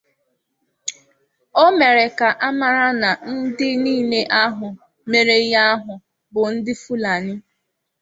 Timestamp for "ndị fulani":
6.53-7.33